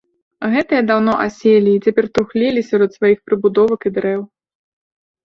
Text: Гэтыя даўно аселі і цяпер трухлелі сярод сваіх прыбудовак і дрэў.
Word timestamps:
Гэтыя 0.53 0.81
даўно 0.91 1.13
аселі 1.25 1.71
і 1.77 1.81
цяпер 1.87 2.05
трухлелі 2.19 2.63
сярод 2.71 2.97
сваіх 2.97 3.19
прыбудовак 3.29 3.87
і 3.91 3.93
дрэў. 3.99 4.21